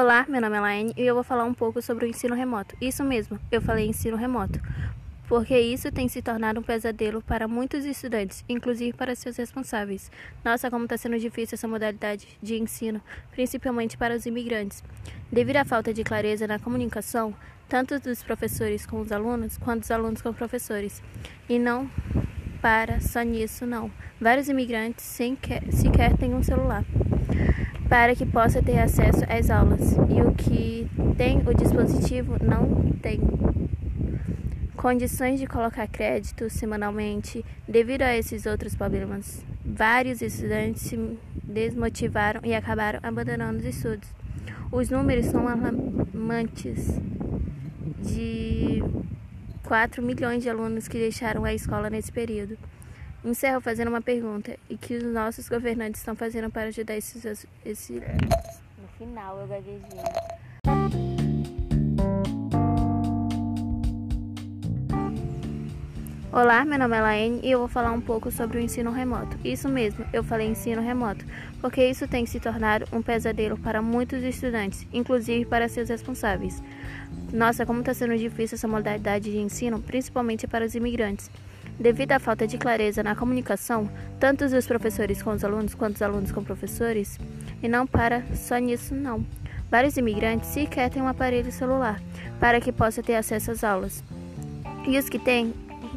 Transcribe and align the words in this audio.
Olá, 0.00 0.24
meu 0.26 0.40
nome 0.40 0.56
é 0.56 0.60
Laine 0.60 0.94
e 0.96 1.02
eu 1.02 1.14
vou 1.14 1.22
falar 1.22 1.44
um 1.44 1.52
pouco 1.52 1.82
sobre 1.82 2.06
o 2.06 2.08
ensino 2.08 2.34
remoto. 2.34 2.74
Isso 2.80 3.04
mesmo, 3.04 3.38
eu 3.52 3.60
falei 3.60 3.86
ensino 3.86 4.16
remoto, 4.16 4.58
porque 5.28 5.54
isso 5.60 5.92
tem 5.92 6.08
se 6.08 6.22
tornado 6.22 6.58
um 6.58 6.62
pesadelo 6.62 7.20
para 7.20 7.46
muitos 7.46 7.84
estudantes, 7.84 8.42
inclusive 8.48 8.94
para 8.94 9.14
seus 9.14 9.36
responsáveis. 9.36 10.10
Nossa, 10.42 10.70
como 10.70 10.84
está 10.84 10.96
sendo 10.96 11.18
difícil 11.18 11.56
essa 11.56 11.68
modalidade 11.68 12.26
de 12.42 12.58
ensino, 12.58 12.98
principalmente 13.30 13.98
para 13.98 14.16
os 14.16 14.24
imigrantes. 14.24 14.82
Devido 15.30 15.58
à 15.58 15.66
falta 15.66 15.92
de 15.92 16.02
clareza 16.02 16.46
na 16.46 16.58
comunicação, 16.58 17.34
tanto 17.68 18.00
dos 18.00 18.22
professores 18.22 18.86
com 18.86 19.00
os 19.00 19.12
alunos, 19.12 19.58
quanto 19.58 19.80
dos 19.80 19.90
alunos 19.90 20.22
com 20.22 20.30
os 20.30 20.36
professores. 20.36 21.02
E 21.46 21.58
não 21.58 21.90
para 22.60 23.00
só 23.00 23.22
nisso, 23.22 23.66
não. 23.66 23.90
Vários 24.20 24.48
imigrantes 24.48 25.04
sequer, 25.04 25.62
sequer 25.72 26.16
têm 26.16 26.34
um 26.34 26.42
celular 26.42 26.84
para 27.90 28.14
que 28.14 28.24
possa 28.24 28.62
ter 28.62 28.78
acesso 28.78 29.24
às 29.28 29.50
aulas 29.50 29.96
e 30.08 30.22
o 30.22 30.32
que 30.32 30.88
tem 31.16 31.38
o 31.38 31.52
dispositivo 31.52 32.36
não 32.40 32.92
tem 33.02 33.20
condições 34.76 35.40
de 35.40 35.46
colocar 35.46 35.88
crédito 35.88 36.48
semanalmente. 36.48 37.44
Devido 37.66 38.02
a 38.02 38.16
esses 38.16 38.46
outros 38.46 38.76
problemas, 38.76 39.44
vários 39.64 40.22
estudantes 40.22 40.82
se 40.82 41.18
desmotivaram 41.42 42.40
e 42.44 42.54
acabaram 42.54 43.00
abandonando 43.02 43.58
os 43.58 43.64
estudos. 43.64 44.08
Os 44.70 44.88
números 44.88 45.26
são 45.26 45.48
alarmantes 45.48 47.00
de 47.98 48.84
4 49.70 50.02
milhões 50.02 50.42
de 50.42 50.50
alunos 50.50 50.88
que 50.88 50.98
deixaram 50.98 51.44
a 51.44 51.54
escola 51.54 51.88
nesse 51.88 52.10
período. 52.10 52.58
Encerro 53.24 53.60
fazendo 53.60 53.86
uma 53.86 54.02
pergunta 54.02 54.58
e 54.68 54.76
que 54.76 54.96
os 54.96 55.04
nossos 55.04 55.48
governantes 55.48 56.00
estão 56.00 56.16
fazendo 56.16 56.50
para 56.50 56.66
ajudar 56.66 56.96
esses. 56.96 57.46
Esse... 57.64 57.92
No 57.92 58.88
final 58.98 59.38
eu 59.38 59.46
gaguejei. 59.46 59.80
Olá, 66.32 66.64
meu 66.64 66.78
nome 66.78 66.96
é 66.96 67.00
Laine 67.00 67.40
e 67.42 67.50
eu 67.50 67.58
vou 67.58 67.66
falar 67.66 67.90
um 67.90 68.00
pouco 68.00 68.30
sobre 68.30 68.56
o 68.56 68.60
ensino 68.60 68.92
remoto. 68.92 69.36
Isso 69.44 69.68
mesmo, 69.68 70.06
eu 70.12 70.22
falei 70.22 70.46
ensino 70.46 70.80
remoto, 70.80 71.24
porque 71.60 71.84
isso 71.84 72.06
tem 72.06 72.24
se 72.24 72.38
tornado 72.38 72.86
um 72.92 73.02
pesadelo 73.02 73.58
para 73.58 73.82
muitos 73.82 74.22
estudantes, 74.22 74.86
inclusive 74.92 75.44
para 75.44 75.68
seus 75.68 75.88
responsáveis. 75.88 76.62
Nossa, 77.32 77.66
como 77.66 77.80
está 77.80 77.92
sendo 77.92 78.16
difícil 78.16 78.54
essa 78.54 78.68
modalidade 78.68 79.28
de 79.28 79.38
ensino, 79.38 79.80
principalmente 79.80 80.46
para 80.46 80.64
os 80.64 80.76
imigrantes. 80.76 81.28
Devido 81.80 82.12
à 82.12 82.20
falta 82.20 82.46
de 82.46 82.58
clareza 82.58 83.02
na 83.02 83.16
comunicação, 83.16 83.90
tanto 84.20 84.48
dos 84.48 84.68
professores 84.68 85.20
com 85.20 85.32
os 85.32 85.42
alunos 85.42 85.74
quanto 85.74 85.96
os 85.96 86.02
alunos 86.02 86.30
com 86.30 86.44
professores, 86.44 87.18
e 87.60 87.66
não 87.66 87.88
para 87.88 88.22
só 88.36 88.56
nisso 88.58 88.94
não. 88.94 89.26
Vários 89.68 89.96
imigrantes 89.96 90.50
sequer 90.50 90.90
têm 90.90 91.02
um 91.02 91.08
aparelho 91.08 91.50
celular 91.50 92.00
para 92.38 92.60
que 92.60 92.70
possa 92.70 93.02
ter 93.02 93.16
acesso 93.16 93.50
às 93.50 93.64
aulas. 93.64 94.04
E 94.86 94.96
os 94.96 95.08
que 95.08 95.18
têm 95.18 95.52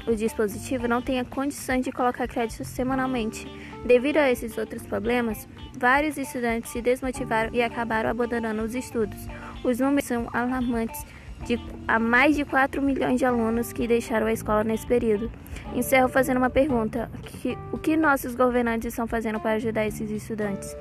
o 0.07 0.15
dispositivo 0.15 0.87
não 0.87 1.01
têm 1.01 1.19
a 1.19 1.25
condição 1.25 1.79
de 1.79 1.91
colocar 1.91 2.27
crédito 2.27 2.63
semanalmente. 2.63 3.47
Devido 3.85 4.17
a 4.17 4.31
esses 4.31 4.57
outros 4.57 4.85
problemas, 4.85 5.47
vários 5.77 6.17
estudantes 6.17 6.71
se 6.71 6.81
desmotivaram 6.81 7.51
e 7.53 7.61
acabaram 7.61 8.09
abandonando 8.09 8.63
os 8.63 8.75
estudos. 8.75 9.19
Os 9.63 9.79
números 9.79 10.05
são 10.05 10.27
alarmantes 10.33 11.05
de 11.45 11.59
a 11.87 11.99
mais 11.99 12.35
de 12.35 12.45
4 12.45 12.81
milhões 12.81 13.19
de 13.19 13.25
alunos 13.25 13.73
que 13.73 13.87
deixaram 13.87 14.27
a 14.27 14.33
escola 14.33 14.63
nesse 14.63 14.87
período. 14.87 15.31
Encerro 15.75 16.07
fazendo 16.07 16.38
uma 16.38 16.49
pergunta: 16.49 17.09
que, 17.23 17.57
o 17.71 17.77
que 17.77 17.97
nossos 17.97 18.35
governantes 18.35 18.88
estão 18.88 19.07
fazendo 19.07 19.39
para 19.39 19.53
ajudar 19.53 19.85
esses 19.85 20.09
estudantes? 20.09 20.75